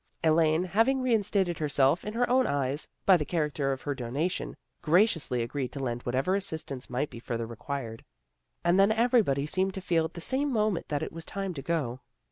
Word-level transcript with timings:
Elaine 0.23 0.63
having 0.63 0.99
reinstated 1.03 1.59
herself 1.59 2.03
in 2.03 2.13
her 2.13 2.27
own 2.27 2.47
eyes, 2.47 2.87
by 3.05 3.15
the 3.17 3.23
character 3.23 3.71
of 3.71 3.83
her 3.83 3.93
donation, 3.93 4.57
gra 4.81 5.03
ciously 5.03 5.43
agreed 5.43 5.71
to 5.73 5.79
lend 5.79 6.01
whatever 6.07 6.33
assistance 6.33 6.89
might 6.89 7.11
be 7.11 7.19
further 7.19 7.45
required, 7.45 8.03
and 8.63 8.79
then 8.79 8.91
everybody 8.91 9.45
seemed 9.45 9.75
to 9.75 9.79
feel 9.79 10.03
at 10.03 10.15
the 10.15 10.19
same 10.19 10.51
moment 10.51 10.87
that 10.87 11.03
it 11.03 11.13
was 11.13 11.23
time 11.23 11.53
to 11.53 11.61
go. 11.61 11.99